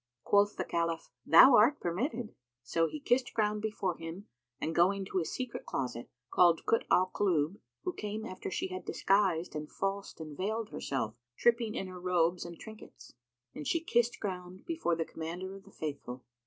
Quoth 0.23 0.55
the 0.57 0.63
Caliph, 0.65 1.11
"Thou 1.27 1.53
art 1.55 1.79
permitted!" 1.79 2.33
So 2.63 2.87
he 2.87 2.99
kissed 2.99 3.35
ground 3.35 3.61
before 3.61 3.97
him 3.97 4.25
and 4.59 4.73
going 4.73 5.05
to 5.05 5.19
a 5.19 5.25
secret 5.25 5.67
closet, 5.67 6.09
called 6.31 6.65
Kut 6.65 6.85
al 6.89 7.11
Kulub, 7.13 7.59
who 7.83 7.93
came 7.93 8.25
after 8.25 8.49
she 8.49 8.69
had 8.69 8.83
disguised 8.83 9.55
and 9.55 9.71
falsed 9.71 10.19
and 10.19 10.35
veiled 10.35 10.69
herself, 10.69 11.13
tripping 11.37 11.75
in 11.75 11.85
her 11.85 11.99
robes 11.99 12.45
and 12.45 12.59
trinkets; 12.59 13.13
and 13.53 13.67
she 13.67 13.79
kissed 13.79 14.19
ground 14.19 14.65
before 14.65 14.95
the 14.95 15.05
Commander 15.05 15.53
of 15.55 15.65
the 15.65 15.71
Faithful. 15.71 16.23